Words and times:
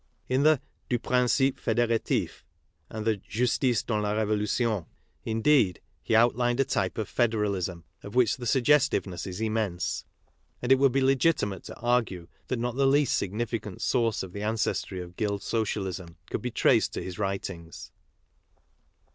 In 0.27 0.41
the 0.41 0.59
Dm 0.89 1.03
Principe 1.03 1.59
Federatif 1.59 2.41
and 2.89 3.05
the 3.05 3.17
Justice 3.17 3.83
dans 3.83 4.01
la 4.01 4.15
Revolu 4.15 4.49
tion, 4.51 4.87
indeed, 5.25 5.79
he 6.01 6.15
outlined 6.15 6.59
a 6.59 6.65
type 6.65 6.97
of 6.97 7.07
federalism 7.07 7.83
of 8.01 8.15
which 8.15 8.37
the 8.37 8.47
suggestiveness 8.47 9.27
is 9.27 9.39
immense; 9.39 10.03
and 10.59 10.71
it 10.71 10.79
would 10.79 10.91
be 10.91 11.01
legitimate 11.01 11.65
to 11.65 11.75
argue 11.79 12.27
that 12.47 12.57
not 12.57 12.73
the 12.77 12.87
least 12.87 13.15
significant 13.15 13.79
source 13.79 14.23
of 14.23 14.33
the 14.33 14.41
ancestry 14.41 14.99
of 14.99 15.17
Guild 15.17 15.43
Socialism 15.43 16.17
could 16.31 16.41
be 16.41 16.49
traced 16.49 16.93
to 16.93 17.03
his 17.03 17.19
writings. 17.19 17.91